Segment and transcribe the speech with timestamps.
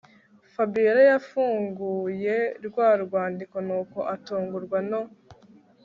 [0.53, 2.35] Fabiora yafunguye
[2.67, 5.01] rwarwandiko nuko atungurwa no